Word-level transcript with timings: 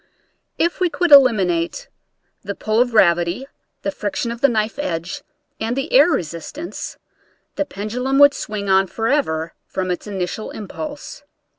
If 0.57 0.79
we 0.79 0.89
could 0.89 1.11
eliminate 1.11 1.87
the 2.41 2.55
pull 2.55 2.81
of 2.81 2.89
gravity, 2.89 3.45
the 3.83 3.91
friction 3.91 4.31
of 4.31 4.41
the 4.41 4.49
knife 4.49 4.79
edge, 4.79 5.21
and 5.59 5.75
the 5.75 5.93
air 5.93 6.09
resistance, 6.09 6.97
the 7.55 7.65
pendulum 7.65 8.17
would 8.17 8.33
swing 8.33 8.67
on 8.67 8.87
forever 8.87 9.53
from 9.67 9.91
its 9.91 10.07
initial 10.07 10.49
impulse. 10.49 11.21